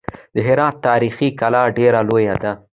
[0.33, 2.51] د هرات تاریخي کلا ډېره لویه ده.